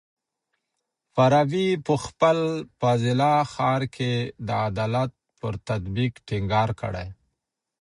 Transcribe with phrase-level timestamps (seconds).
[1.13, 2.37] فارابي په خپل
[2.79, 4.13] فاضله ښار کي
[4.47, 7.07] د عدالت پر تطبيق ټينګار کړی.